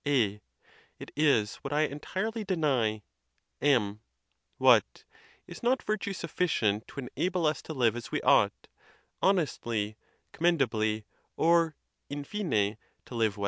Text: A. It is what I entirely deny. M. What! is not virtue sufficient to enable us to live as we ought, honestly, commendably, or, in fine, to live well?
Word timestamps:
A. 0.07 0.41
It 0.97 1.11
is 1.15 1.57
what 1.57 1.71
I 1.71 1.81
entirely 1.83 2.43
deny. 2.43 3.03
M. 3.61 3.99
What! 4.57 5.03
is 5.45 5.61
not 5.61 5.83
virtue 5.83 6.13
sufficient 6.13 6.87
to 6.87 7.01
enable 7.01 7.45
us 7.45 7.61
to 7.61 7.73
live 7.75 7.95
as 7.95 8.11
we 8.11 8.19
ought, 8.23 8.65
honestly, 9.21 9.97
commendably, 10.31 11.05
or, 11.37 11.75
in 12.09 12.23
fine, 12.23 12.77
to 13.05 13.13
live 13.13 13.37
well? 13.37 13.39